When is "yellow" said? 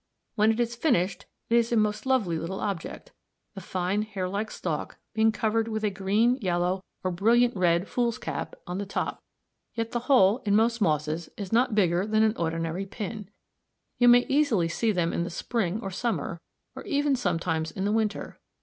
6.41-6.83